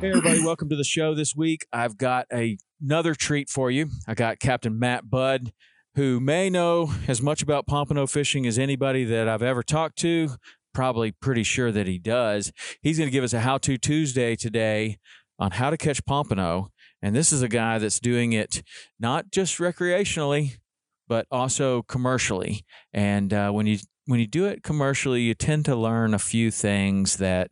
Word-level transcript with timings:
Hey, 0.00 0.08
everybody, 0.08 0.40
welcome 0.44 0.70
to 0.70 0.76
the 0.76 0.84
show 0.84 1.14
this 1.14 1.36
week. 1.36 1.66
I've 1.74 1.98
got 1.98 2.26
a, 2.32 2.56
another 2.82 3.14
treat 3.14 3.50
for 3.50 3.70
you. 3.70 3.90
I 4.08 4.14
got 4.14 4.38
Captain 4.38 4.78
Matt 4.78 5.10
Budd, 5.10 5.52
who 5.94 6.20
may 6.20 6.48
know 6.48 6.94
as 7.06 7.20
much 7.20 7.42
about 7.42 7.66
pompano 7.66 8.06
fishing 8.06 8.46
as 8.46 8.58
anybody 8.58 9.04
that 9.04 9.28
I've 9.28 9.42
ever 9.42 9.62
talked 9.62 9.98
to. 9.98 10.30
Probably 10.72 11.12
pretty 11.12 11.42
sure 11.42 11.70
that 11.70 11.86
he 11.86 11.98
does. 11.98 12.50
He's 12.80 12.96
going 12.96 13.08
to 13.08 13.12
give 13.12 13.24
us 13.24 13.34
a 13.34 13.40
How 13.40 13.58
To 13.58 13.76
Tuesday 13.76 14.36
today 14.36 14.96
on 15.38 15.50
how 15.50 15.68
to 15.68 15.76
catch 15.76 16.02
pompano. 16.06 16.70
And 17.02 17.14
this 17.14 17.30
is 17.30 17.42
a 17.42 17.48
guy 17.48 17.76
that's 17.76 18.00
doing 18.00 18.32
it 18.32 18.62
not 18.98 19.30
just 19.30 19.58
recreationally, 19.58 20.60
but 21.08 21.26
also 21.30 21.82
commercially. 21.82 22.64
And 22.94 23.34
uh, 23.34 23.50
when 23.50 23.66
you 23.66 23.80
when 24.06 24.18
you 24.18 24.26
do 24.26 24.46
it 24.46 24.62
commercially, 24.62 25.20
you 25.20 25.34
tend 25.34 25.66
to 25.66 25.76
learn 25.76 26.14
a 26.14 26.18
few 26.18 26.50
things 26.50 27.18
that 27.18 27.50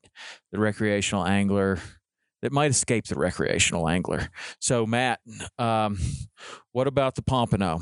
the 0.50 0.58
recreational 0.58 1.26
angler 1.26 1.78
that 2.42 2.52
might 2.52 2.70
escape 2.70 3.06
the 3.06 3.14
recreational 3.14 3.88
angler. 3.88 4.28
So, 4.60 4.86
Matt, 4.86 5.20
um, 5.58 5.98
what 6.72 6.86
about 6.86 7.14
the 7.14 7.22
pompano? 7.22 7.80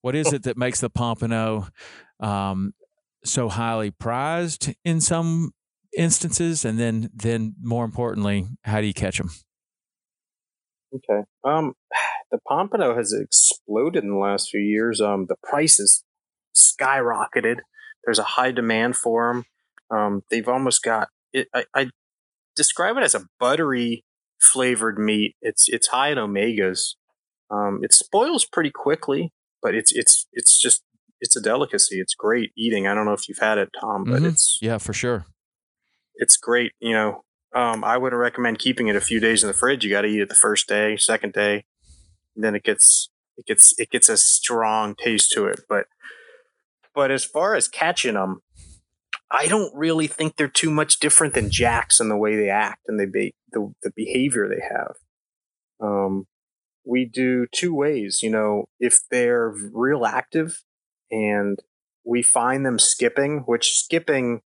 What 0.00 0.14
is 0.14 0.32
it 0.32 0.42
that 0.42 0.56
makes 0.56 0.80
the 0.80 0.90
pompano 0.90 1.68
um, 2.20 2.74
so 3.24 3.48
highly 3.48 3.90
prized 3.90 4.74
in 4.84 5.00
some 5.00 5.52
instances, 5.96 6.64
and 6.64 6.78
then, 6.78 7.10
then 7.14 7.54
more 7.62 7.84
importantly, 7.84 8.46
how 8.64 8.80
do 8.80 8.86
you 8.86 8.94
catch 8.94 9.18
them? 9.18 9.30
Okay. 10.94 11.22
Um, 11.42 11.74
the 12.30 12.38
pompano 12.46 12.96
has 12.96 13.12
exploded 13.12 14.04
in 14.04 14.10
the 14.10 14.16
last 14.16 14.50
few 14.50 14.60
years. 14.60 15.00
Um, 15.00 15.26
the 15.28 15.36
price 15.42 15.78
has 15.78 16.02
skyrocketed. 16.54 17.58
There's 18.04 18.18
a 18.18 18.24
high 18.24 18.52
demand 18.52 18.96
for 18.96 19.32
them. 19.32 19.44
Um, 19.90 20.22
they've 20.30 20.48
almost 20.48 20.82
got 20.82 21.08
it. 21.32 21.48
I, 21.54 21.64
I 21.74 21.90
describe 22.56 22.96
it 22.96 23.02
as 23.02 23.14
a 23.14 23.26
buttery 23.38 24.04
flavored 24.40 24.98
meat. 24.98 25.36
It's 25.40 25.68
it's 25.68 25.88
high 25.88 26.10
in 26.10 26.18
omegas. 26.18 26.94
Um, 27.50 27.80
it 27.82 27.92
spoils 27.92 28.44
pretty 28.44 28.70
quickly, 28.70 29.32
but 29.62 29.74
it's 29.74 29.92
it's 29.92 30.26
it's 30.32 30.60
just 30.60 30.82
it's 31.20 31.36
a 31.36 31.40
delicacy. 31.40 32.00
It's 32.00 32.14
great 32.14 32.50
eating. 32.56 32.86
I 32.86 32.94
don't 32.94 33.04
know 33.04 33.12
if 33.12 33.28
you've 33.28 33.38
had 33.38 33.58
it, 33.58 33.70
Tom, 33.80 34.04
but 34.04 34.16
mm-hmm. 34.16 34.26
it's 34.26 34.58
yeah 34.60 34.78
for 34.78 34.92
sure. 34.92 35.26
It's 36.16 36.36
great. 36.36 36.72
You 36.80 36.92
know, 36.92 37.24
um, 37.54 37.84
I 37.84 37.96
wouldn't 37.96 38.20
recommend 38.20 38.58
keeping 38.58 38.88
it 38.88 38.96
a 38.96 39.00
few 39.00 39.20
days 39.20 39.42
in 39.42 39.48
the 39.48 39.54
fridge. 39.54 39.84
You 39.84 39.90
got 39.90 40.02
to 40.02 40.08
eat 40.08 40.20
it 40.20 40.28
the 40.28 40.34
first 40.34 40.68
day, 40.68 40.96
second 40.96 41.32
day, 41.32 41.64
then 42.36 42.54
it 42.54 42.62
gets 42.62 43.10
it 43.36 43.46
gets 43.46 43.78
it 43.78 43.90
gets 43.90 44.08
a 44.08 44.16
strong 44.16 44.94
taste 44.94 45.32
to 45.32 45.46
it. 45.46 45.60
But 45.68 45.86
but 46.94 47.10
as 47.10 47.24
far 47.24 47.54
as 47.54 47.68
catching 47.68 48.14
them, 48.14 48.40
I 49.34 49.48
don't 49.48 49.74
really 49.74 50.06
think 50.06 50.36
they're 50.36 50.46
too 50.46 50.70
much 50.70 51.00
different 51.00 51.34
than 51.34 51.50
jacks 51.50 51.98
in 51.98 52.08
the 52.08 52.16
way 52.16 52.36
they 52.36 52.50
act 52.50 52.82
and 52.86 53.00
they 53.00 53.06
be, 53.06 53.34
the 53.50 53.72
the 53.82 53.90
behavior 53.94 54.48
they 54.48 54.62
have. 54.62 54.94
Um, 55.80 56.26
we 56.86 57.04
do 57.04 57.46
two 57.50 57.74
ways. 57.74 58.20
You 58.22 58.30
know, 58.30 58.66
if 58.78 59.00
they're 59.10 59.52
real 59.72 60.06
active 60.06 60.62
and 61.10 61.58
we 62.04 62.22
find 62.22 62.64
them 62.64 62.78
skipping, 62.78 63.42
which 63.46 63.72
skipping 63.72 64.42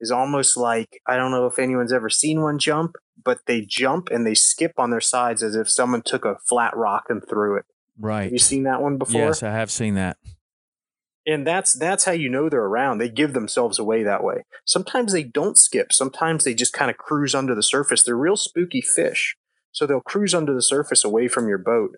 is 0.00 0.12
almost 0.12 0.56
like 0.56 1.00
I 1.08 1.16
don't 1.16 1.32
know 1.32 1.46
if 1.46 1.58
anyone's 1.58 1.92
ever 1.92 2.08
seen 2.08 2.40
one 2.40 2.60
jump, 2.60 2.92
but 3.22 3.40
they 3.46 3.62
jump 3.62 4.10
and 4.10 4.24
they 4.24 4.34
skip 4.34 4.74
on 4.78 4.90
their 4.90 5.00
sides 5.00 5.42
as 5.42 5.56
if 5.56 5.68
someone 5.68 6.02
took 6.02 6.24
a 6.24 6.36
flat 6.48 6.76
rock 6.76 7.06
and 7.08 7.20
threw 7.28 7.56
it. 7.56 7.64
Right. 7.98 8.24
Have 8.24 8.32
you 8.32 8.38
seen 8.38 8.62
that 8.62 8.80
one 8.80 8.96
before? 8.96 9.22
Yes, 9.22 9.42
I 9.42 9.50
have 9.50 9.72
seen 9.72 9.94
that 9.94 10.18
and 11.26 11.46
that's 11.46 11.74
that's 11.74 12.04
how 12.04 12.12
you 12.12 12.28
know 12.28 12.48
they're 12.48 12.60
around. 12.64 12.98
They 12.98 13.08
give 13.08 13.34
themselves 13.34 13.78
away 13.78 14.02
that 14.02 14.24
way. 14.24 14.44
Sometimes 14.64 15.12
they 15.12 15.22
don't 15.22 15.58
skip. 15.58 15.92
Sometimes 15.92 16.44
they 16.44 16.54
just 16.54 16.72
kind 16.72 16.90
of 16.90 16.96
cruise 16.96 17.34
under 17.34 17.54
the 17.54 17.62
surface. 17.62 18.02
They're 18.02 18.16
real 18.16 18.36
spooky 18.36 18.80
fish. 18.80 19.36
So 19.72 19.86
they'll 19.86 20.00
cruise 20.00 20.34
under 20.34 20.54
the 20.54 20.62
surface 20.62 21.04
away 21.04 21.28
from 21.28 21.48
your 21.48 21.58
boat. 21.58 21.96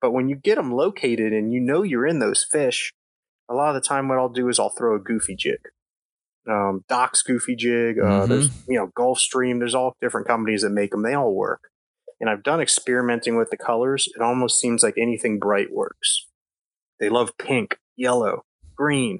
But 0.00 0.12
when 0.12 0.28
you 0.28 0.36
get 0.36 0.56
them 0.56 0.72
located 0.72 1.32
and 1.32 1.52
you 1.52 1.60
know 1.60 1.82
you're 1.82 2.06
in 2.06 2.18
those 2.18 2.44
fish 2.44 2.92
a 3.50 3.54
lot 3.54 3.74
of 3.74 3.82
the 3.82 3.86
time 3.86 4.08
what 4.08 4.18
i'll 4.18 4.28
do 4.28 4.48
is 4.48 4.58
i'll 4.58 4.68
throw 4.68 4.94
a 4.94 5.00
goofy 5.00 5.34
jig. 5.34 5.58
Um, 6.48 6.84
doc's 6.88 7.22
goofy 7.22 7.56
jig 7.56 7.98
uh, 7.98 8.02
mm-hmm. 8.02 8.30
there's 8.30 8.50
you 8.68 8.78
know 8.78 8.88
gulfstream 8.96 9.58
there's 9.58 9.74
all 9.74 9.96
different 10.00 10.26
companies 10.26 10.62
that 10.62 10.70
make 10.70 10.90
them 10.90 11.02
they 11.02 11.14
all 11.14 11.34
work. 11.34 11.70
And 12.20 12.28
i've 12.28 12.42
done 12.42 12.60
experimenting 12.60 13.36
with 13.36 13.50
the 13.50 13.56
colors. 13.56 14.08
It 14.14 14.22
almost 14.22 14.60
seems 14.60 14.82
like 14.82 14.94
anything 14.96 15.38
bright 15.38 15.72
works. 15.72 16.26
They 17.00 17.08
love 17.08 17.36
pink 17.38 17.78
yellow 17.96 18.44
green, 18.78 19.18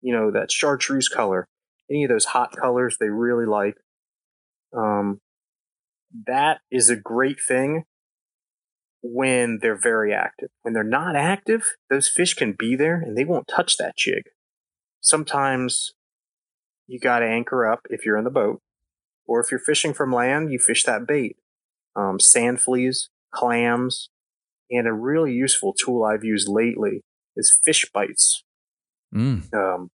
you 0.00 0.12
know, 0.12 0.30
that 0.30 0.50
chartreuse 0.50 1.08
color, 1.08 1.46
any 1.90 2.04
of 2.04 2.10
those 2.10 2.26
hot 2.26 2.56
colors 2.56 2.96
they 2.98 3.08
really 3.08 3.46
like. 3.46 3.74
Um, 4.76 5.20
that 6.26 6.60
is 6.70 6.88
a 6.88 6.96
great 6.96 7.38
thing 7.46 7.84
when 9.02 9.58
they're 9.60 9.78
very 9.78 10.12
active. 10.12 10.48
When 10.62 10.74
they're 10.74 10.82
not 10.82 11.16
active, 11.16 11.74
those 11.90 12.08
fish 12.08 12.34
can 12.34 12.54
be 12.58 12.74
there 12.76 13.00
and 13.00 13.16
they 13.16 13.24
won't 13.24 13.48
touch 13.48 13.76
that 13.76 13.96
jig. 13.96 14.22
Sometimes 15.00 15.92
you 16.86 16.98
got 16.98 17.20
to 17.20 17.26
anchor 17.26 17.70
up 17.70 17.80
if 17.90 18.04
you're 18.04 18.16
in 18.16 18.24
the 18.24 18.30
boat, 18.30 18.60
or 19.26 19.40
if 19.40 19.50
you're 19.50 19.60
fishing 19.60 19.92
from 19.92 20.12
land, 20.12 20.50
you 20.50 20.58
fish 20.58 20.84
that 20.84 21.06
bait. 21.06 21.36
Um, 21.94 22.20
sand 22.20 22.60
fleas, 22.60 23.08
clams, 23.32 24.10
and 24.70 24.86
a 24.86 24.92
really 24.92 25.32
useful 25.32 25.72
tool 25.72 26.04
I've 26.04 26.24
used 26.24 26.48
lately 26.48 27.02
is 27.36 27.58
fish 27.64 27.88
bites. 27.92 28.42
Mm. 29.14 29.52
Um, 29.54 29.90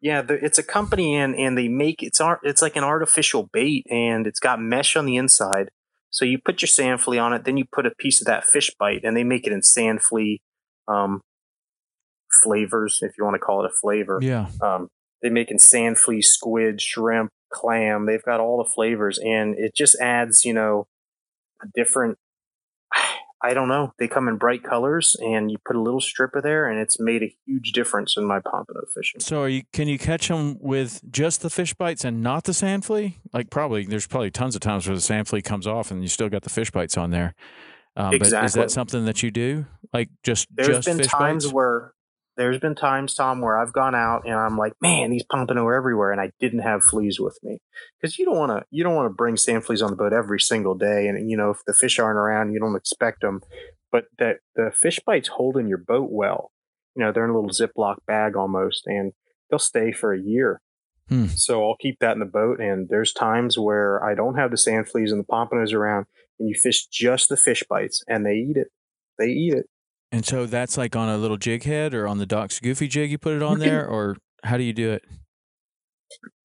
yeah, 0.00 0.22
the, 0.22 0.34
it's 0.44 0.58
a 0.58 0.62
company 0.62 1.16
and 1.16 1.34
and 1.34 1.58
they 1.58 1.68
make 1.68 2.02
it's 2.02 2.20
art. 2.20 2.40
It's 2.42 2.62
like 2.62 2.76
an 2.76 2.84
artificial 2.84 3.48
bait, 3.52 3.86
and 3.90 4.26
it's 4.26 4.40
got 4.40 4.60
mesh 4.60 4.96
on 4.96 5.06
the 5.06 5.16
inside. 5.16 5.70
So 6.10 6.24
you 6.24 6.38
put 6.38 6.62
your 6.62 6.68
sand 6.68 7.00
flea 7.00 7.18
on 7.18 7.32
it, 7.32 7.44
then 7.44 7.56
you 7.56 7.64
put 7.70 7.86
a 7.86 7.90
piece 7.90 8.20
of 8.20 8.26
that 8.26 8.44
fish 8.44 8.70
bite, 8.78 9.04
and 9.04 9.16
they 9.16 9.24
make 9.24 9.46
it 9.46 9.52
in 9.52 9.62
sand 9.62 10.02
flea 10.02 10.40
um, 10.86 11.20
flavors, 12.42 13.00
if 13.02 13.12
you 13.18 13.24
want 13.24 13.34
to 13.34 13.40
call 13.40 13.64
it 13.64 13.70
a 13.70 13.74
flavor. 13.74 14.18
Yeah. 14.22 14.48
Um, 14.62 14.88
they 15.22 15.30
make 15.30 15.50
in 15.50 15.58
sand 15.58 15.98
flea, 15.98 16.22
squid, 16.22 16.80
shrimp, 16.80 17.30
clam. 17.52 18.06
They've 18.06 18.22
got 18.22 18.40
all 18.40 18.58
the 18.58 18.70
flavors, 18.72 19.18
and 19.18 19.58
it 19.58 19.74
just 19.74 20.00
adds, 20.00 20.44
you 20.44 20.54
know, 20.54 20.86
a 21.62 21.66
different 21.74 22.18
I 23.40 23.54
don't 23.54 23.68
know. 23.68 23.92
They 23.98 24.08
come 24.08 24.26
in 24.26 24.36
bright 24.36 24.64
colors, 24.64 25.14
and 25.20 25.50
you 25.50 25.58
put 25.64 25.76
a 25.76 25.80
little 25.80 26.00
stripper 26.00 26.40
there, 26.42 26.68
and 26.68 26.80
it's 26.80 26.98
made 26.98 27.22
a 27.22 27.32
huge 27.46 27.72
difference 27.72 28.16
in 28.16 28.24
my 28.24 28.40
pompano 28.40 28.80
fishing. 28.92 29.20
So, 29.20 29.44
you, 29.44 29.62
can 29.72 29.86
you 29.86 29.98
catch 29.98 30.28
them 30.28 30.58
with 30.60 31.00
just 31.10 31.42
the 31.42 31.50
fish 31.50 31.72
bites 31.74 32.04
and 32.04 32.20
not 32.20 32.44
the 32.44 32.54
sand 32.54 32.84
flea? 32.84 33.18
Like, 33.32 33.50
probably 33.50 33.84
there's 33.84 34.08
probably 34.08 34.32
tons 34.32 34.56
of 34.56 34.60
times 34.60 34.86
where 34.88 34.96
the 34.96 35.00
sand 35.02 35.28
flea 35.28 35.42
comes 35.42 35.66
off, 35.66 35.90
and 35.90 36.02
you 36.02 36.08
still 36.08 36.28
got 36.28 36.42
the 36.42 36.50
fish 36.50 36.70
bites 36.72 36.96
on 36.96 37.10
there. 37.10 37.34
Um, 37.96 38.14
exactly. 38.14 38.40
But 38.40 38.46
is 38.46 38.54
that 38.54 38.70
something 38.70 39.04
that 39.04 39.22
you 39.22 39.30
do? 39.30 39.66
Like, 39.92 40.08
just 40.24 40.48
there's 40.54 40.84
just 40.84 40.86
been 40.86 40.98
times 41.06 41.44
bites? 41.44 41.54
where 41.54 41.92
there's 42.38 42.58
been 42.58 42.76
times, 42.76 43.14
Tom, 43.14 43.42
where 43.42 43.58
I've 43.58 43.72
gone 43.72 43.94
out 43.94 44.22
and 44.24 44.34
I'm 44.34 44.56
like, 44.56 44.72
man, 44.80 45.10
these 45.10 45.24
pompano 45.24 45.66
are 45.66 45.74
everywhere, 45.74 46.12
and 46.12 46.20
I 46.20 46.30
didn't 46.40 46.60
have 46.60 46.84
fleas 46.84 47.18
with 47.20 47.38
me 47.42 47.58
because 48.00 48.18
you 48.18 48.24
don't 48.24 48.38
want 48.38 48.52
to 48.52 48.64
you 48.70 48.84
don't 48.84 48.94
want 48.94 49.10
to 49.10 49.14
bring 49.14 49.36
sand 49.36 49.66
fleas 49.66 49.82
on 49.82 49.90
the 49.90 49.96
boat 49.96 50.12
every 50.12 50.40
single 50.40 50.74
day, 50.74 51.08
and 51.08 51.28
you 51.28 51.36
know 51.36 51.50
if 51.50 51.58
the 51.66 51.74
fish 51.74 51.98
aren't 51.98 52.16
around, 52.16 52.52
you 52.52 52.60
don't 52.60 52.76
expect 52.76 53.20
them. 53.20 53.40
but 53.90 54.04
that 54.18 54.36
the 54.54 54.70
fish 54.74 55.00
bites 55.04 55.28
hold 55.28 55.56
in 55.56 55.68
your 55.68 55.78
boat 55.78 56.08
well. 56.10 56.52
You 56.94 57.04
know, 57.04 57.12
they're 57.12 57.24
in 57.24 57.30
a 57.30 57.34
little 57.34 57.50
Ziploc 57.50 57.96
bag 58.06 58.36
almost, 58.36 58.86
and 58.86 59.12
they'll 59.50 59.58
stay 59.58 59.92
for 59.92 60.12
a 60.12 60.20
year. 60.20 60.60
Hmm. 61.08 61.26
So 61.26 61.64
I'll 61.64 61.76
keep 61.80 61.98
that 62.00 62.12
in 62.12 62.18
the 62.18 62.26
boat. 62.26 62.60
And 62.60 62.88
there's 62.88 63.12
times 63.12 63.58
where 63.58 64.04
I 64.04 64.14
don't 64.14 64.36
have 64.36 64.50
the 64.50 64.58
sand 64.58 64.88
fleas 64.88 65.10
and 65.10 65.20
the 65.20 65.26
pompanos 65.26 65.72
around, 65.72 66.06
and 66.38 66.48
you 66.48 66.54
fish 66.54 66.86
just 66.86 67.28
the 67.28 67.36
fish 67.36 67.62
bites, 67.68 68.02
and 68.08 68.26
they 68.26 68.34
eat 68.34 68.56
it. 68.56 68.68
They 69.18 69.28
eat 69.28 69.54
it. 69.54 69.66
And 70.10 70.24
so 70.24 70.46
that's 70.46 70.76
like 70.78 70.96
on 70.96 71.08
a 71.08 71.18
little 71.18 71.36
jig 71.36 71.64
head 71.64 71.94
or 71.94 72.08
on 72.08 72.18
the 72.18 72.26
Doc's 72.26 72.60
Goofy 72.60 72.88
jig, 72.88 73.10
you 73.10 73.18
put 73.18 73.34
it 73.34 73.42
on 73.42 73.58
there, 73.58 73.86
or 73.86 74.16
how 74.44 74.56
do 74.56 74.62
you 74.62 74.72
do 74.72 74.92
it? 74.92 75.04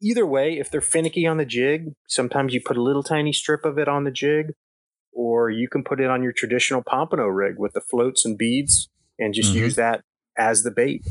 Either 0.01 0.25
way, 0.25 0.57
if 0.59 0.69
they're 0.69 0.81
finicky 0.81 1.25
on 1.25 1.37
the 1.37 1.45
jig, 1.45 1.93
sometimes 2.07 2.53
you 2.53 2.61
put 2.63 2.75
a 2.75 2.81
little 2.81 3.03
tiny 3.03 3.31
strip 3.31 3.63
of 3.63 3.77
it 3.77 3.87
on 3.87 4.03
the 4.03 4.11
jig, 4.11 4.53
or 5.13 5.49
you 5.49 5.69
can 5.69 5.83
put 5.83 6.01
it 6.01 6.09
on 6.09 6.21
your 6.21 6.33
traditional 6.33 6.83
pompano 6.83 7.27
rig 7.27 7.55
with 7.57 7.71
the 7.73 7.81
floats 7.81 8.25
and 8.25 8.37
beads 8.37 8.89
and 9.17 9.33
just 9.33 9.51
mm-hmm. 9.51 9.59
use 9.59 9.75
that 9.75 10.01
as 10.37 10.63
the 10.63 10.71
bait. 10.71 11.07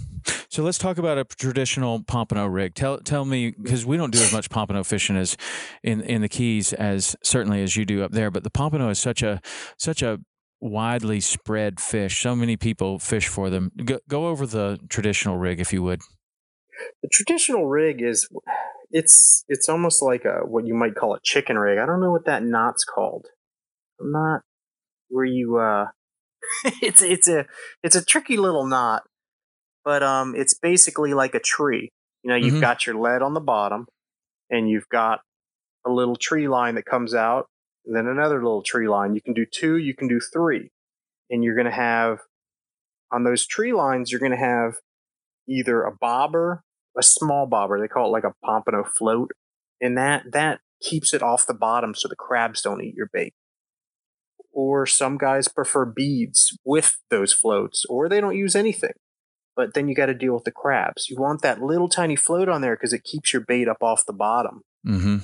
So 0.49 0.63
let's 0.63 0.77
talk 0.77 0.99
about 0.99 1.17
a 1.17 1.25
traditional 1.25 2.03
pompano 2.03 2.47
rig. 2.47 2.75
Tell 2.75 2.99
tell 2.99 3.25
me 3.25 3.53
because 3.53 3.87
we 3.87 3.97
don't 3.97 4.13
do 4.13 4.19
as 4.19 4.33
much 4.35 4.51
pompano 4.51 4.85
fishing 4.85 5.17
as 5.17 5.37
in 5.83 6.03
in 6.03 6.21
the 6.21 6.29
Keys 6.29 6.75
as 6.75 7.17
certainly 7.23 7.63
as 7.63 7.75
you 7.75 7.87
do 7.87 8.03
up 8.03 8.13
there. 8.13 8.31
But 8.31 8.45
the 8.45 8.51
pompano 8.51 8.91
is 8.91 8.99
such 8.99 9.23
a 9.23 9.41
such 9.79 10.03
a 10.03 10.21
widely 10.63 11.21
spread 11.21 11.81
fish. 11.81 12.23
So 12.23 12.35
many 12.35 12.57
people 12.57 12.99
fish 12.99 13.29
for 13.29 13.51
them. 13.51 13.73
Go, 13.85 13.99
go 14.09 14.29
over 14.29 14.47
the 14.47 14.79
traditional 14.89 15.37
rig 15.37 15.61
if 15.61 15.73
you 15.73 15.83
would. 15.83 16.01
The 17.03 17.09
traditional 17.13 17.67
rig 17.67 18.01
is 18.01 18.29
it's 18.91 19.45
it's 19.49 19.69
almost 19.69 20.03
like 20.03 20.25
a 20.25 20.47
what 20.47 20.67
you 20.67 20.75
might 20.75 20.95
call 20.95 21.15
a 21.15 21.21
chicken 21.23 21.59
rig. 21.59 21.79
I 21.79 21.87
don't 21.87 22.01
know 22.01 22.11
what 22.11 22.27
that 22.27 22.43
knot's 22.43 22.85
called. 22.85 23.27
I'm 24.01 24.13
not 24.13 24.41
where 25.09 25.25
you 25.25 25.59
uh 25.59 25.87
it's 26.83 27.03
it's 27.03 27.29
a 27.29 27.47
it's 27.83 27.97
a 27.97 28.05
tricky 28.05 28.37
little 28.37 28.67
knot 28.67 29.03
but 29.85 30.03
um, 30.03 30.35
it's 30.37 30.55
basically 30.55 31.15
like 31.15 31.35
a 31.35 31.41
tree. 31.41 31.91
You 32.23 32.31
know, 32.31 32.37
you've 32.37 32.55
mm-hmm. 32.55 32.61
got 32.61 32.87
your 32.87 32.97
lead 32.97 33.23
on 33.23 33.35
the 33.35 33.41
bottom, 33.41 33.87
and 34.51 34.69
you've 34.69 34.89
got 34.89 35.21
a 35.85 35.91
little 35.91 36.17
tree 36.17 36.49
line 36.49 36.77
that 36.77 36.85
comes 36.85 37.15
out, 37.15 37.47
then 37.85 38.07
another 38.07 38.43
little 38.43 38.63
tree 38.63 38.89
line. 38.89 39.15
You 39.15 39.21
can 39.21 39.35
do 39.35 39.47
two, 39.47 39.77
you 39.77 39.95
can 39.95 40.09
do 40.09 40.21
three, 40.21 40.71
and 41.31 41.43
you're 41.43 41.55
going 41.55 41.67
to 41.67 41.73
have 41.73 42.21
on 43.13 43.25
those 43.25 43.47
tree 43.47 43.73
lines, 43.73 44.11
you're 44.11 44.21
going 44.21 44.33
to 44.33 44.39
have 44.39 44.75
either 45.49 45.83
a 45.83 45.95
bobber, 45.95 46.63
a 46.97 47.03
small 47.03 47.47
bobber. 47.47 47.81
They 47.81 47.89
call 47.89 48.07
it 48.07 48.13
like 48.13 48.25
a 48.25 48.35
pompano 48.45 48.85
float, 48.85 49.33
and 49.81 49.97
that 49.99 50.25
that 50.33 50.61
keeps 50.81 51.13
it 51.15 51.23
off 51.23 51.47
the 51.47 51.55
bottom 51.55 51.95
so 51.95 52.09
the 52.09 52.17
crabs 52.17 52.63
don't 52.63 52.83
eat 52.83 52.95
your 52.95 53.11
bait. 53.13 53.35
Or 54.53 54.87
some 54.87 55.17
guys 55.19 55.49
prefer 55.49 55.85
beads 55.85 56.57
with 56.65 56.99
those 57.11 57.33
floats, 57.33 57.85
or 57.89 58.09
they 58.09 58.21
don't 58.21 58.37
use 58.37 58.55
anything 58.55 58.93
but 59.55 59.75
then 59.75 59.89
you 59.89 59.95
got 59.95 60.07
to 60.07 60.15
deal 60.15 60.35
with 60.35 60.45
the 60.45 60.51
crabs. 60.51 61.09
You 61.09 61.17
want 61.17 61.43
that 61.43 61.61
little 61.61 61.89
tiny 61.89 62.17
float 62.17 62.49
on 62.49 62.63
there 62.63 62.75
because 62.77 62.93
it 62.93 63.05
keeps 63.05 63.33
your 63.33 63.43
bait 63.43 63.69
up 63.69 63.83
off 63.83 64.07
the 64.07 64.13
bottom 64.13 64.63
mm-hmm. 64.87 65.19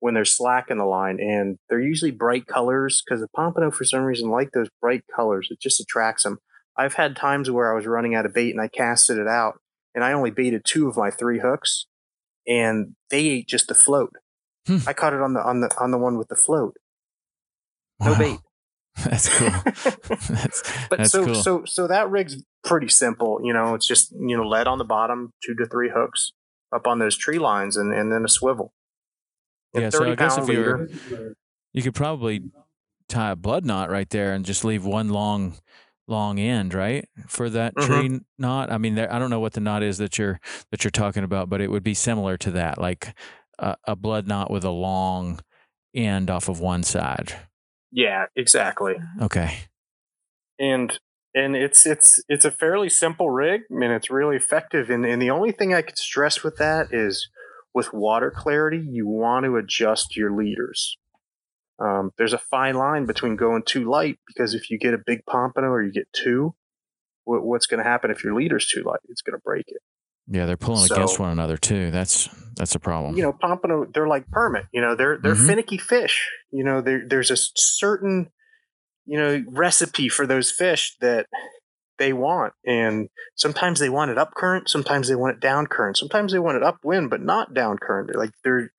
When 0.00 0.14
there's 0.14 0.36
slack 0.36 0.66
in 0.70 0.78
the 0.78 0.84
line. 0.84 1.18
And 1.20 1.58
they're 1.68 1.80
usually 1.80 2.10
bright 2.10 2.46
colors 2.46 3.02
because 3.04 3.20
the 3.20 3.28
pompano, 3.34 3.70
for 3.70 3.84
some 3.84 4.02
reason, 4.02 4.30
like 4.30 4.50
those 4.52 4.68
bright 4.80 5.04
colors. 5.14 5.48
It 5.50 5.60
just 5.60 5.80
attracts 5.80 6.22
them. 6.22 6.38
I've 6.76 6.94
had 6.94 7.16
times 7.16 7.50
where 7.50 7.72
I 7.72 7.76
was 7.76 7.86
running 7.86 8.14
out 8.14 8.26
of 8.26 8.34
bait 8.34 8.50
and 8.50 8.60
I 8.60 8.68
casted 8.68 9.18
it 9.18 9.26
out, 9.26 9.58
and 9.94 10.04
I 10.04 10.12
only 10.12 10.30
baited 10.30 10.62
two 10.64 10.88
of 10.88 10.96
my 10.96 11.10
three 11.10 11.38
hooks, 11.38 11.86
and 12.46 12.94
they 13.10 13.26
ate 13.26 13.48
just 13.48 13.68
the 13.68 13.74
float. 13.74 14.12
Hmm. 14.66 14.78
I 14.86 14.92
caught 14.92 15.14
it 15.14 15.22
on 15.22 15.32
the 15.32 15.40
on 15.40 15.60
the 15.60 15.74
on 15.80 15.90
the 15.90 15.98
one 15.98 16.18
with 16.18 16.28
the 16.28 16.36
float. 16.36 16.74
No 18.00 18.12
wow. 18.12 18.18
bait. 18.18 18.38
That's 19.04 19.28
cool. 19.28 19.48
that's, 20.30 20.62
but 20.88 20.98
that's 20.98 21.12
so 21.12 21.26
cool. 21.26 21.34
so 21.34 21.64
so 21.66 21.86
that 21.86 22.08
rig's 22.08 22.42
pretty 22.64 22.88
simple. 22.88 23.40
You 23.44 23.52
know, 23.52 23.74
it's 23.74 23.86
just 23.86 24.10
you 24.12 24.34
know 24.34 24.48
lead 24.48 24.66
on 24.66 24.78
the 24.78 24.84
bottom, 24.84 25.32
two 25.44 25.54
to 25.56 25.66
three 25.66 25.90
hooks 25.94 26.32
up 26.74 26.86
on 26.86 26.98
those 26.98 27.14
tree 27.14 27.38
lines, 27.38 27.76
and 27.76 27.92
and 27.92 28.10
then 28.10 28.24
a 28.24 28.28
swivel. 28.28 28.72
Yeah, 29.74 29.90
so 29.90 30.10
I 30.10 30.14
guess 30.14 30.38
if 30.38 30.48
you 30.48 31.34
you 31.72 31.82
could 31.82 31.94
probably 31.94 32.42
tie 33.08 33.30
a 33.30 33.36
blood 33.36 33.64
knot 33.64 33.90
right 33.90 34.08
there 34.10 34.32
and 34.32 34.44
just 34.44 34.64
leave 34.64 34.84
one 34.84 35.08
long 35.08 35.56
long 36.08 36.38
end 36.38 36.72
right 36.72 37.08
for 37.26 37.50
that 37.50 37.74
mm-hmm. 37.74 37.92
tree 37.92 38.20
knot 38.38 38.70
i 38.70 38.78
mean 38.78 38.94
there, 38.94 39.12
i 39.12 39.18
don't 39.18 39.28
know 39.28 39.40
what 39.40 39.54
the 39.54 39.60
knot 39.60 39.82
is 39.82 39.98
that 39.98 40.16
you're 40.18 40.38
that 40.70 40.84
you're 40.84 40.90
talking 40.92 41.24
about 41.24 41.48
but 41.48 41.60
it 41.60 41.68
would 41.68 41.82
be 41.82 41.94
similar 41.94 42.36
to 42.36 42.52
that 42.52 42.78
like 42.78 43.12
a, 43.58 43.76
a 43.88 43.96
blood 43.96 44.28
knot 44.28 44.48
with 44.48 44.62
a 44.62 44.70
long 44.70 45.40
end 45.94 46.30
off 46.30 46.48
of 46.48 46.60
one 46.60 46.84
side 46.84 47.34
yeah, 47.96 48.26
exactly. 48.34 48.96
Okay. 49.22 49.58
And 50.58 50.98
and 51.34 51.56
it's 51.56 51.86
it's 51.86 52.22
it's 52.28 52.44
a 52.44 52.50
fairly 52.50 52.88
simple 52.88 53.30
rig 53.30 53.62
I 53.62 53.64
and 53.70 53.78
mean, 53.80 53.90
it's 53.90 54.10
really 54.10 54.36
effective 54.36 54.90
and, 54.90 55.04
and 55.04 55.20
the 55.20 55.30
only 55.30 55.52
thing 55.52 55.74
I 55.74 55.82
could 55.82 55.98
stress 55.98 56.42
with 56.42 56.56
that 56.56 56.88
is 56.92 57.28
with 57.76 57.92
water 57.92 58.30
clarity 58.30 58.82
you 58.90 59.06
want 59.06 59.44
to 59.44 59.56
adjust 59.56 60.16
your 60.16 60.34
leaders. 60.34 60.96
Um, 61.78 62.10
there's 62.16 62.32
a 62.32 62.38
fine 62.38 62.74
line 62.74 63.04
between 63.04 63.36
going 63.36 63.64
too 63.64 63.84
light 63.84 64.18
because 64.26 64.54
if 64.54 64.70
you 64.70 64.78
get 64.78 64.94
a 64.94 64.98
big 65.04 65.26
pompano 65.26 65.68
or 65.68 65.82
you 65.82 65.92
get 65.92 66.10
two, 66.10 66.54
what, 67.24 67.44
what's 67.44 67.66
going 67.66 67.84
to 67.84 67.88
happen 67.88 68.10
if 68.10 68.24
your 68.24 68.34
leader's 68.34 68.66
too 68.66 68.82
light? 68.82 69.00
It's 69.10 69.20
going 69.20 69.38
to 69.38 69.42
break 69.44 69.66
it. 69.68 69.82
Yeah, 70.26 70.46
they're 70.46 70.56
pulling 70.56 70.86
so, 70.86 70.94
against 70.94 71.18
one 71.18 71.30
another 71.30 71.58
too. 71.58 71.90
That's 71.90 72.30
that's 72.56 72.74
a 72.74 72.80
problem. 72.80 73.14
You 73.14 73.24
know, 73.24 73.34
pompano 73.34 73.84
they're 73.92 74.08
like 74.08 74.26
permit. 74.30 74.64
You 74.72 74.80
know, 74.80 74.96
they're 74.96 75.18
they're 75.18 75.34
mm-hmm. 75.34 75.46
finicky 75.46 75.76
fish. 75.76 76.30
You 76.50 76.64
know, 76.64 76.80
there's 76.80 77.30
a 77.30 77.36
certain 77.36 78.30
you 79.04 79.18
know 79.18 79.44
recipe 79.48 80.08
for 80.08 80.26
those 80.26 80.50
fish 80.50 80.96
that 81.02 81.26
they 81.98 82.12
want, 82.12 82.52
and 82.64 83.08
sometimes 83.34 83.80
they 83.80 83.88
want 83.88 84.10
it 84.10 84.18
up 84.18 84.34
current, 84.34 84.68
sometimes 84.68 85.08
they 85.08 85.14
want 85.14 85.36
it 85.36 85.40
down 85.40 85.66
current, 85.66 85.96
sometimes 85.96 86.32
they 86.32 86.38
want 86.38 86.56
it 86.56 86.62
upwind 86.62 87.10
but 87.10 87.22
not 87.22 87.54
down 87.54 87.78
current. 87.78 88.14
Like 88.14 88.30
they're 88.44 88.70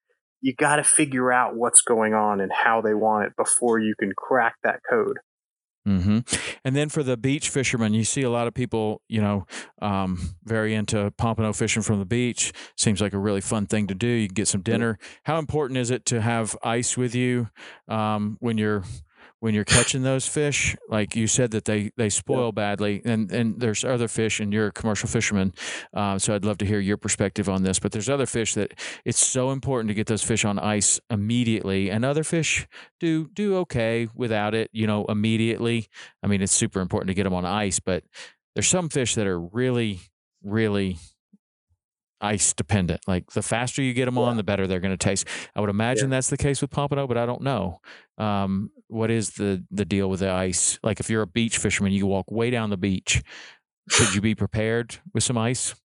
you 0.41 0.53
got 0.53 0.75
to 0.75 0.83
figure 0.83 1.31
out 1.31 1.55
what's 1.55 1.81
going 1.81 2.13
on 2.13 2.39
and 2.39 2.51
how 2.51 2.81
they 2.81 2.93
want 2.93 3.25
it 3.25 3.33
before 3.35 3.79
you 3.79 3.95
can 3.99 4.13
crack 4.15 4.55
that 4.63 4.79
code. 4.89 5.17
Mm-hmm. 5.87 6.19
And 6.65 6.75
then 6.75 6.89
for 6.89 7.01
the 7.01 7.15
beach 7.15 7.49
fishermen, 7.49 7.93
you 7.93 8.03
see 8.03 8.21
a 8.21 8.29
lot 8.29 8.47
of 8.47 8.53
people, 8.53 9.01
you 9.07 9.21
know, 9.21 9.47
um, 9.81 10.35
very 10.43 10.75
into 10.75 11.11
pompano 11.17 11.53
fishing 11.53 11.81
from 11.81 11.99
the 11.99 12.05
beach. 12.05 12.51
Seems 12.75 12.99
like 12.99 13.13
a 13.13 13.17
really 13.17 13.39
fun 13.39 13.67
thing 13.67 13.87
to 13.87 13.95
do. 13.95 14.07
You 14.07 14.27
can 14.27 14.33
get 14.33 14.49
some 14.49 14.61
dinner. 14.61 14.99
How 15.23 15.39
important 15.39 15.77
is 15.77 15.89
it 15.89 16.05
to 16.07 16.21
have 16.21 16.57
ice 16.61 16.97
with 16.97 17.15
you 17.15 17.49
um, 17.87 18.35
when 18.41 18.57
you're 18.57 18.83
when 19.39 19.53
you're 19.53 19.63
catching 19.63 20.03
those 20.03 20.27
fish 20.27 20.75
like 20.89 21.15
you 21.15 21.27
said 21.27 21.51
that 21.51 21.65
they 21.65 21.91
they 21.97 22.09
spoil 22.09 22.51
badly 22.51 23.01
and 23.05 23.31
and 23.31 23.59
there's 23.59 23.83
other 23.83 24.07
fish 24.07 24.39
and 24.39 24.51
you're 24.51 24.67
a 24.67 24.71
commercial 24.71 25.07
fisherman 25.07 25.53
uh, 25.93 26.17
so 26.17 26.33
i'd 26.33 26.45
love 26.45 26.57
to 26.57 26.65
hear 26.65 26.79
your 26.79 26.97
perspective 26.97 27.47
on 27.47 27.63
this 27.63 27.79
but 27.79 27.91
there's 27.91 28.09
other 28.09 28.25
fish 28.25 28.53
that 28.53 28.73
it's 29.05 29.23
so 29.23 29.51
important 29.51 29.87
to 29.87 29.93
get 29.93 30.07
those 30.07 30.23
fish 30.23 30.43
on 30.43 30.57
ice 30.59 30.99
immediately 31.09 31.89
and 31.89 32.03
other 32.03 32.23
fish 32.23 32.67
do 32.99 33.27
do 33.33 33.57
okay 33.57 34.07
without 34.15 34.53
it 34.55 34.69
you 34.73 34.87
know 34.87 35.05
immediately 35.05 35.87
i 36.23 36.27
mean 36.27 36.41
it's 36.41 36.53
super 36.53 36.79
important 36.79 37.07
to 37.07 37.13
get 37.13 37.23
them 37.23 37.33
on 37.33 37.45
ice 37.45 37.79
but 37.79 38.03
there's 38.55 38.67
some 38.67 38.89
fish 38.89 39.15
that 39.15 39.27
are 39.27 39.39
really 39.39 39.99
really 40.43 40.97
ice 42.21 42.53
dependent. 42.53 43.01
Like 43.07 43.31
the 43.31 43.41
faster 43.41 43.81
you 43.81 43.93
get 43.93 44.05
them 44.05 44.15
yeah. 44.15 44.23
on, 44.23 44.37
the 44.37 44.43
better 44.43 44.67
they're 44.67 44.79
going 44.79 44.93
to 44.93 44.97
taste. 44.97 45.27
I 45.55 45.61
would 45.61 45.69
imagine 45.69 46.09
yeah. 46.09 46.17
that's 46.17 46.29
the 46.29 46.37
case 46.37 46.61
with 46.61 46.71
pompano, 46.71 47.07
but 47.07 47.17
I 47.17 47.25
don't 47.25 47.41
know. 47.41 47.81
Um, 48.17 48.71
what 48.87 49.11
is 49.11 49.31
the 49.31 49.63
the 49.71 49.85
deal 49.85 50.09
with 50.09 50.21
the 50.21 50.31
ice? 50.31 50.79
Like 50.83 50.99
if 50.99 51.09
you're 51.09 51.21
a 51.21 51.27
beach 51.27 51.57
fisherman, 51.57 51.91
you 51.91 52.07
walk 52.07 52.31
way 52.31 52.49
down 52.49 52.69
the 52.69 52.77
beach. 52.77 53.23
Should 53.89 54.15
you 54.15 54.21
be 54.21 54.35
prepared 54.35 54.97
with 55.13 55.23
some 55.23 55.37
ice? 55.37 55.75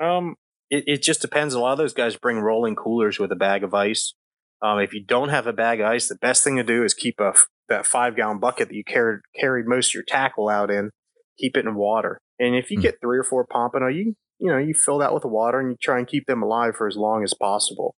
Um, 0.00 0.36
it, 0.70 0.84
it 0.86 1.02
just 1.02 1.20
depends. 1.20 1.54
A 1.54 1.60
lot 1.60 1.72
of 1.72 1.78
those 1.78 1.94
guys 1.94 2.16
bring 2.16 2.38
rolling 2.38 2.76
coolers 2.76 3.18
with 3.18 3.32
a 3.32 3.36
bag 3.36 3.64
of 3.64 3.74
ice. 3.74 4.14
Um, 4.62 4.78
if 4.78 4.92
you 4.92 5.02
don't 5.04 5.30
have 5.30 5.46
a 5.46 5.52
bag 5.52 5.80
of 5.80 5.86
ice, 5.86 6.08
the 6.08 6.16
best 6.16 6.44
thing 6.44 6.56
to 6.56 6.62
do 6.62 6.84
is 6.84 6.94
keep 6.94 7.18
a 7.20 7.34
that 7.68 7.86
five 7.86 8.16
gallon 8.16 8.38
bucket 8.38 8.68
that 8.68 8.74
you 8.74 8.84
carried 8.84 9.20
carried 9.38 9.66
most 9.66 9.90
of 9.90 9.94
your 9.94 10.04
tackle 10.06 10.48
out 10.48 10.70
in. 10.70 10.90
Keep 11.38 11.56
it 11.56 11.66
in 11.66 11.76
water, 11.76 12.20
and 12.40 12.56
if 12.56 12.70
you 12.70 12.78
mm. 12.78 12.82
get 12.82 12.96
three 13.00 13.18
or 13.18 13.22
four 13.22 13.46
pompano, 13.46 13.86
you 13.86 14.16
you 14.38 14.50
know, 14.50 14.58
you 14.58 14.74
fill 14.74 14.98
that 14.98 15.12
with 15.12 15.24
water 15.24 15.60
and 15.60 15.70
you 15.70 15.76
try 15.80 15.98
and 15.98 16.06
keep 16.06 16.26
them 16.26 16.42
alive 16.42 16.76
for 16.76 16.86
as 16.86 16.96
long 16.96 17.24
as 17.24 17.34
possible, 17.34 17.94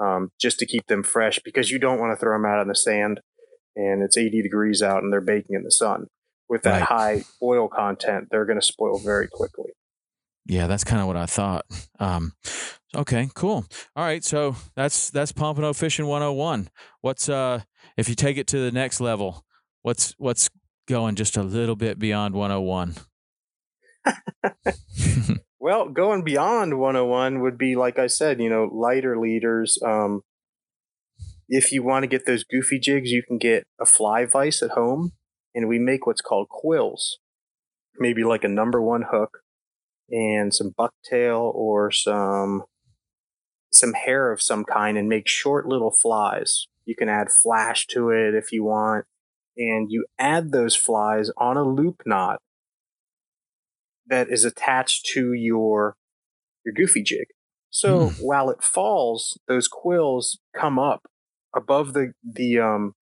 um, 0.00 0.30
just 0.40 0.58
to 0.58 0.66
keep 0.66 0.86
them 0.86 1.02
fresh 1.02 1.38
because 1.44 1.70
you 1.70 1.78
don't 1.78 2.00
want 2.00 2.12
to 2.12 2.20
throw 2.20 2.36
them 2.36 2.46
out 2.46 2.60
in 2.60 2.68
the 2.68 2.74
sand 2.74 3.20
and 3.76 4.02
it's 4.02 4.16
80 4.16 4.42
degrees 4.42 4.82
out 4.82 5.02
and 5.02 5.12
they're 5.12 5.20
baking 5.20 5.56
in 5.56 5.62
the 5.62 5.70
sun. 5.70 6.06
With 6.48 6.62
that 6.62 6.80
right. 6.80 6.82
high 6.82 7.24
oil 7.42 7.68
content, 7.68 8.28
they're 8.30 8.44
going 8.44 8.58
to 8.58 8.66
spoil 8.66 8.98
very 8.98 9.28
quickly. 9.28 9.70
Yeah, 10.46 10.66
that's 10.66 10.82
kind 10.82 11.00
of 11.00 11.06
what 11.06 11.16
I 11.16 11.26
thought. 11.26 11.64
Um, 12.00 12.32
okay, 12.96 13.28
cool. 13.34 13.66
All 13.94 14.04
right, 14.04 14.24
so 14.24 14.56
that's 14.74 15.10
that's 15.10 15.30
Pompano 15.30 15.72
Fishing 15.72 16.06
101. 16.06 16.70
What's 17.02 17.28
uh 17.28 17.60
if 17.96 18.08
you 18.08 18.16
take 18.16 18.36
it 18.36 18.48
to 18.48 18.58
the 18.58 18.72
next 18.72 19.00
level, 19.00 19.44
what's 19.82 20.14
what's 20.18 20.50
going 20.88 21.14
just 21.14 21.36
a 21.36 21.42
little 21.44 21.76
bit 21.76 22.00
beyond 22.00 22.34
101? 22.34 22.96
Well, 25.60 25.90
going 25.90 26.24
beyond 26.24 26.78
101 26.78 27.40
would 27.42 27.58
be, 27.58 27.76
like 27.76 27.98
I 27.98 28.06
said, 28.06 28.40
you 28.40 28.48
know, 28.48 28.64
lighter 28.72 29.18
leaders. 29.18 29.78
Um, 29.84 30.22
if 31.50 31.70
you 31.70 31.82
want 31.82 32.02
to 32.04 32.06
get 32.06 32.24
those 32.24 32.44
goofy 32.44 32.78
jigs, 32.78 33.10
you 33.10 33.22
can 33.22 33.36
get 33.36 33.64
a 33.78 33.84
fly 33.84 34.24
vise 34.24 34.62
at 34.62 34.70
home. 34.70 35.12
and 35.54 35.68
we 35.68 35.78
make 35.80 36.06
what's 36.06 36.20
called 36.22 36.48
quills. 36.48 37.18
Maybe 37.98 38.22
like 38.24 38.44
a 38.44 38.48
number 38.48 38.80
one 38.80 39.04
hook 39.10 39.40
and 40.08 40.54
some 40.54 40.72
bucktail 40.78 41.52
or 41.54 41.90
some 41.90 42.62
some 43.72 43.92
hair 43.94 44.32
of 44.32 44.40
some 44.42 44.64
kind 44.64 44.96
and 44.96 45.08
make 45.08 45.28
short 45.28 45.66
little 45.66 45.90
flies. 45.90 46.68
You 46.86 46.94
can 46.96 47.08
add 47.08 47.32
flash 47.32 47.86
to 47.88 48.10
it 48.10 48.34
if 48.34 48.52
you 48.52 48.64
want. 48.64 49.06
And 49.56 49.90
you 49.90 50.06
add 50.18 50.52
those 50.52 50.76
flies 50.76 51.30
on 51.36 51.56
a 51.56 51.64
loop 51.64 52.02
knot 52.06 52.40
that 54.10 54.28
is 54.30 54.44
attached 54.44 55.06
to 55.14 55.32
your 55.32 55.96
your 56.64 56.74
goofy 56.74 57.02
jig. 57.02 57.26
So 57.70 58.10
mm. 58.10 58.16
while 58.20 58.50
it 58.50 58.62
falls, 58.62 59.38
those 59.48 59.68
quills 59.68 60.38
come 60.54 60.78
up 60.78 61.02
above 61.54 61.92
the 61.94 62.12
the 62.22 62.58
um 62.58 62.94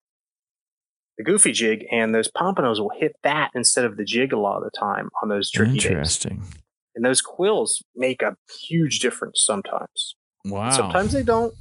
the 1.17 1.23
goofy 1.23 1.51
jig, 1.51 1.85
and 1.91 2.15
those 2.15 2.29
pompanos 2.31 2.79
will 2.79 2.93
hit 2.97 3.11
that 3.23 3.51
instead 3.53 3.83
of 3.83 3.97
the 3.97 4.05
jig 4.05 4.31
a 4.31 4.39
lot 4.39 4.57
of 4.57 4.63
the 4.63 4.71
time 4.79 5.09
on 5.21 5.27
those 5.27 5.51
tricky 5.51 5.73
Interesting. 5.73 6.37
Days. 6.37 6.53
And 6.95 7.05
those 7.05 7.21
quills 7.21 7.83
make 7.95 8.21
a 8.21 8.35
huge 8.67 8.99
difference 8.99 9.43
sometimes. 9.45 10.15
Wow. 10.45 10.71
Sometimes 10.71 11.11
they 11.11 11.23
don't, 11.23 11.53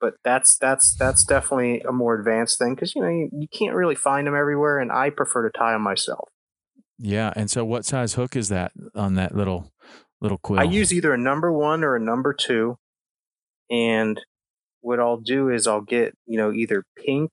but 0.00 0.14
that's 0.24 0.56
that's 0.56 0.96
that's 0.96 1.24
definitely 1.24 1.82
a 1.86 1.92
more 1.92 2.18
advanced 2.18 2.58
thing 2.58 2.74
because 2.74 2.94
you 2.94 3.02
know 3.02 3.08
you, 3.08 3.28
you 3.32 3.48
can't 3.48 3.74
really 3.74 3.94
find 3.94 4.26
them 4.26 4.34
everywhere, 4.34 4.78
and 4.78 4.90
I 4.90 5.10
prefer 5.10 5.48
to 5.48 5.58
tie 5.58 5.72
them 5.72 5.82
myself. 5.82 6.28
Yeah, 7.04 7.32
and 7.34 7.50
so 7.50 7.64
what 7.64 7.84
size 7.84 8.14
hook 8.14 8.36
is 8.36 8.48
that 8.50 8.70
on 8.94 9.16
that 9.16 9.34
little 9.34 9.72
little 10.20 10.38
quill? 10.38 10.60
I 10.60 10.62
use 10.62 10.92
either 10.92 11.12
a 11.12 11.18
number 11.18 11.52
one 11.52 11.82
or 11.82 11.96
a 11.96 12.00
number 12.00 12.32
two, 12.32 12.78
and 13.68 14.20
what 14.82 15.00
I'll 15.00 15.20
do 15.20 15.48
is 15.48 15.66
I'll 15.66 15.80
get 15.80 16.14
you 16.26 16.38
know 16.38 16.52
either 16.52 16.84
pink 16.96 17.32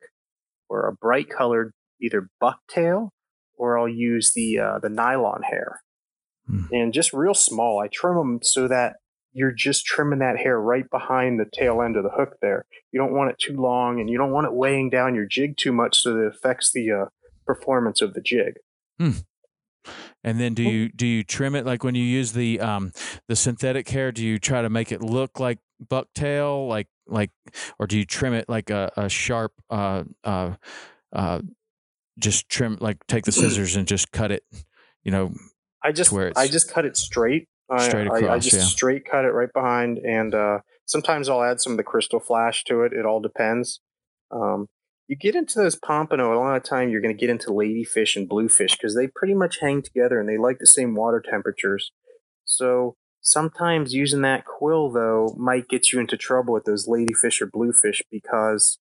or 0.69 0.88
a 0.88 0.93
bright 0.93 1.29
colored 1.29 1.71
either 2.01 2.29
bucktail, 2.41 3.09
or 3.55 3.77
I'll 3.77 3.88
use 3.88 4.31
the 4.33 4.57
uh, 4.57 4.79
the 4.79 4.89
nylon 4.89 5.43
hair, 5.43 5.81
hmm. 6.47 6.63
and 6.71 6.91
just 6.91 7.13
real 7.13 7.35
small. 7.35 7.79
I 7.79 7.89
trim 7.89 8.15
them 8.15 8.39
so 8.41 8.67
that 8.67 8.95
you're 9.33 9.51
just 9.51 9.85
trimming 9.85 10.17
that 10.19 10.38
hair 10.38 10.59
right 10.59 10.89
behind 10.89 11.39
the 11.39 11.45
tail 11.53 11.83
end 11.83 11.95
of 11.95 12.03
the 12.03 12.09
hook 12.09 12.38
there. 12.41 12.65
You 12.91 12.99
don't 12.99 13.13
want 13.13 13.29
it 13.29 13.38
too 13.39 13.55
long 13.55 13.99
and 13.99 14.09
you 14.09 14.17
don't 14.17 14.31
want 14.31 14.47
it 14.47 14.53
weighing 14.53 14.89
down 14.89 15.13
your 15.13 15.27
jig 15.27 15.57
too 15.57 15.71
much 15.71 15.99
so 15.99 16.15
that 16.15 16.25
it 16.25 16.33
affects 16.35 16.71
the 16.73 16.91
uh, 16.91 17.05
performance 17.45 18.01
of 18.01 18.15
the 18.15 18.21
jig. 18.21 18.55
Hmm. 18.97 19.11
And 20.24 20.39
then 20.39 20.53
do 20.53 20.63
you 20.63 20.89
do 20.89 21.05
you 21.05 21.24
trim 21.24 21.55
it 21.55 21.65
like 21.65 21.83
when 21.83 21.95
you 21.95 22.03
use 22.03 22.33
the 22.33 22.59
um 22.59 22.91
the 23.27 23.36
synthetic 23.36 23.89
hair? 23.89 24.12
Do 24.12 24.24
you 24.24 24.38
try 24.38 24.62
to 24.62 24.69
make 24.69 24.91
it 24.91 25.01
look 25.01 25.39
like 25.39 25.59
bucktail, 25.83 26.67
like 26.67 26.88
like, 27.07 27.31
or 27.79 27.88
do 27.88 27.98
you 27.98 28.05
trim 28.05 28.33
it 28.33 28.48
like 28.48 28.69
a, 28.69 28.91
a 28.95 29.09
sharp 29.09 29.53
uh 29.69 30.03
uh 30.24 30.55
uh 31.13 31.41
just 32.19 32.50
trim 32.50 32.77
like 32.81 32.98
take 33.07 33.25
the 33.25 33.31
scissors 33.31 33.75
and 33.75 33.88
just 33.88 34.12
cut 34.12 34.31
it, 34.31 34.43
you 35.03 35.12
know? 35.12 35.33
I 35.83 35.91
just 35.91 36.13
I 36.13 36.48
just 36.48 36.69
cut 36.69 36.86
it 36.86 36.98
straight 36.98 37.48
straight 37.77 38.07
across. 38.07 38.24
I, 38.24 38.33
I 38.33 38.39
just 38.39 38.57
yeah. 38.57 38.63
straight 38.63 39.05
cut 39.05 39.25
it 39.25 39.29
right 39.29 39.51
behind, 39.53 40.00
and 40.00 40.33
uh, 40.33 40.59
sometimes 40.86 41.29
I'll 41.29 41.43
add 41.43 41.62
some 41.62 41.74
of 41.74 41.77
the 41.77 41.83
crystal 41.83 42.19
flash 42.19 42.63
to 42.65 42.81
it. 42.83 42.93
It 42.93 43.05
all 43.05 43.19
depends. 43.19 43.79
Um, 44.31 44.67
you 45.10 45.16
get 45.16 45.36
into 45.36 45.58
those 45.58 45.75
pompano, 45.75 46.32
a 46.32 46.38
lot 46.38 46.56
of 46.56 46.63
time 46.63 46.89
you're 46.89 47.01
going 47.01 47.16
to 47.16 47.20
get 47.20 47.32
into 47.32 47.48
ladyfish 47.48 48.16
and 48.16 48.30
bluefish 48.30 48.78
because 48.78 48.96
they 48.96 49.08
pretty 49.08 49.34
much 49.34 49.58
hang 49.60 49.82
together 49.82 50.20
and 50.20 50.30
they 50.30 50.38
like 50.38 50.60
the 50.60 50.68
same 50.68 50.94
water 50.94 51.22
temperatures. 51.28 51.92
So 52.46 52.96
sometimes 53.20 53.92
using 53.92 54.22
that 54.22 54.46
quill 54.46 54.92
though 54.92 55.36
might 55.36 55.68
get 55.68 55.92
you 55.92 56.00
into 56.00 56.16
trouble 56.16 56.54
with 56.54 56.66
those 56.66 56.88
ladyfish 56.88 57.42
or 57.42 57.48
bluefish 57.48 58.04
because 58.12 58.78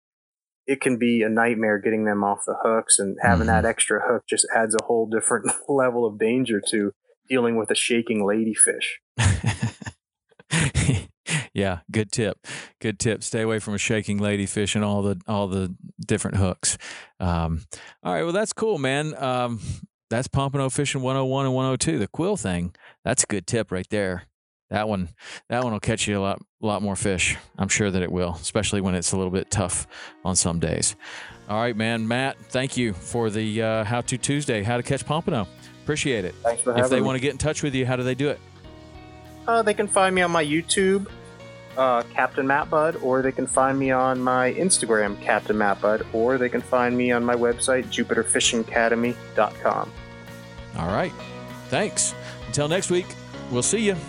it 0.67 0.83
can 0.83 0.99
be 0.99 1.23
a 1.23 1.31
nightmare 1.31 1.79
getting 1.79 2.05
them 2.05 2.23
off 2.23 2.45
the 2.47 2.57
hooks 2.63 2.99
and 2.99 3.17
having 3.23 3.47
mm-hmm. 3.47 3.63
that 3.63 3.65
extra 3.65 4.07
hook 4.07 4.25
just 4.29 4.47
adds 4.55 4.75
a 4.75 4.85
whole 4.85 5.09
different 5.09 5.51
level 5.69 6.05
of 6.05 6.19
danger 6.19 6.61
to 6.69 6.93
dealing 7.27 7.57
with 7.57 7.71
a 7.71 7.75
shaking 7.75 8.21
ladyfish. 8.21 8.99
yeah, 11.59 11.81
good 11.91 12.13
tip. 12.13 12.47
Good 12.81 12.99
tip. 12.99 13.23
Stay 13.23 13.43
away 13.43 13.59
from 13.59 13.75
a 13.75 13.79
shaking 13.79 14.21
ladyfish 14.21 14.75
and 14.75 14.85
all 14.85 15.03
the 15.03 15.21
all 15.27 15.49
the 15.49 15.75
different 16.05 16.37
hooks. 16.37 16.79
Um, 17.19 17.63
all 18.03 18.13
right, 18.13 18.23
well 18.23 18.33
that's 18.33 18.53
cool, 18.53 18.79
man. 18.79 19.15
Um, 19.23 19.61
that's 20.09 20.29
Pompano 20.29 20.71
Fishing 20.71 21.03
101 21.03 21.47
and 21.47 21.55
102. 21.55 21.99
The 21.99 22.07
quill 22.07 22.37
thing. 22.37 22.75
That's 23.05 23.25
a 23.25 23.27
good 23.27 23.47
tip 23.47 23.73
right 23.73 23.87
there. 23.91 24.23
That 24.71 24.89
one, 24.89 25.09
that 25.49 25.65
one 25.65 25.73
will 25.73 25.81
catch 25.81 26.07
you 26.07 26.19
a 26.19 26.21
lot, 26.21 26.41
lot 26.61 26.83
more 26.83 26.95
fish. 26.95 27.37
I'm 27.59 27.69
sure 27.69 27.91
that 27.91 28.03
it 28.03 28.13
will, 28.13 28.37
especially 28.41 28.83
when 28.83 28.95
it's 28.95 29.13
a 29.13 29.17
little 29.17 29.33
bit 29.33 29.51
tough 29.51 29.87
on 30.25 30.37
some 30.37 30.61
days. 30.61 30.95
All 31.49 31.59
right, 31.59 31.75
man, 31.75 32.07
Matt. 32.07 32.37
Thank 32.51 32.77
you 32.77 32.93
for 32.93 33.31
the 33.31 33.63
uh, 33.63 33.85
How 33.85 34.03
to 34.03 34.19
Tuesday, 34.19 34.63
How 34.63 34.77
to 34.77 34.83
Catch 34.83 35.07
Pompano. 35.07 35.49
Appreciate 35.85 36.27
it. 36.27 36.35
Thanks 36.43 36.61
for 36.61 36.73
having 36.73 36.83
me. 36.83 36.85
If 36.85 36.91
they 36.91 37.01
me. 37.01 37.07
want 37.07 37.17
to 37.17 37.21
get 37.21 37.33
in 37.33 37.39
touch 37.39 37.63
with 37.63 37.75
you, 37.75 37.87
how 37.87 37.97
do 37.97 38.03
they 38.03 38.15
do 38.15 38.29
it? 38.29 38.39
Uh, 39.47 39.63
they 39.63 39.73
can 39.73 39.89
find 39.89 40.15
me 40.15 40.21
on 40.21 40.31
my 40.31 40.45
YouTube, 40.45 41.09
uh, 41.79 42.03
Captain 42.13 42.47
Matt 42.47 42.69
Budd, 42.69 42.97
or 42.97 43.23
they 43.23 43.33
can 43.33 43.47
find 43.47 43.79
me 43.79 43.93
on 43.93 44.21
my 44.21 44.53
Instagram, 44.55 45.19
Captain 45.23 45.57
Matt 45.57 45.81
Budd, 45.81 46.05
or 46.13 46.37
they 46.37 46.49
can 46.49 46.61
find 46.61 46.97
me 46.97 47.13
on 47.13 47.25
my 47.25 47.35
website, 47.35 47.85
JupiterFishingAcademy.com. 47.87 49.93
All 50.77 50.89
right. 50.89 51.13
Thanks. 51.69 52.15
Until 52.47 52.69
next 52.69 52.91
week, 52.91 53.07
we'll 53.51 53.63
see 53.63 53.87
you. 53.87 53.97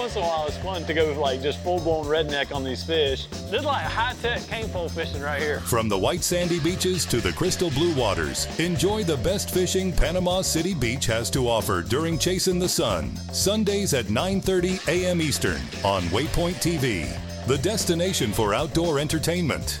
once 0.00 0.16
in 0.16 0.22
a 0.22 0.24
while 0.24 0.46
it's 0.46 0.56
fun 0.58 0.82
to 0.84 0.94
go 0.94 1.12
like 1.20 1.42
just 1.42 1.62
full-blown 1.62 2.06
redneck 2.06 2.54
on 2.54 2.64
these 2.64 2.82
fish. 2.82 3.26
This 3.50 3.62
is 3.62 3.66
like 3.66 3.82
high-tech 3.82 4.46
cane 4.46 4.68
pole 4.68 4.88
fishing 4.88 5.22
right 5.22 5.42
here. 5.42 5.58
From 5.58 5.88
the 5.88 5.98
white 5.98 6.22
sandy 6.22 6.60
beaches 6.60 7.04
to 7.06 7.16
the 7.20 7.32
crystal 7.32 7.68
blue 7.70 7.92
waters, 7.96 8.46
enjoy 8.60 9.02
the 9.02 9.16
best 9.16 9.50
fishing 9.50 9.92
Panama 9.92 10.40
City 10.40 10.72
Beach 10.72 11.06
has 11.06 11.28
to 11.30 11.48
offer 11.48 11.82
during 11.82 12.16
Chasing 12.16 12.60
the 12.60 12.68
Sun. 12.68 13.16
Sundays 13.32 13.92
at 13.92 14.04
9:30 14.04 14.86
a.m. 14.86 15.20
Eastern 15.20 15.60
on 15.82 16.02
Waypoint 16.14 16.62
TV, 16.62 17.08
the 17.48 17.58
destination 17.58 18.32
for 18.32 18.54
outdoor 18.54 19.00
entertainment. 19.00 19.80